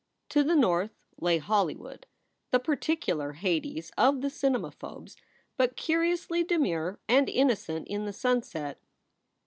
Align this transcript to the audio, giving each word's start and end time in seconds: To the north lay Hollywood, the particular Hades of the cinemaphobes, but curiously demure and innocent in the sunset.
To 0.29 0.43
the 0.43 0.55
north 0.55 0.95
lay 1.19 1.37
Hollywood, 1.37 2.07
the 2.49 2.57
particular 2.57 3.33
Hades 3.33 3.91
of 3.99 4.21
the 4.21 4.31
cinemaphobes, 4.31 5.15
but 5.57 5.77
curiously 5.77 6.43
demure 6.43 6.99
and 7.07 7.29
innocent 7.29 7.87
in 7.87 8.05
the 8.05 8.13
sunset. 8.13 8.81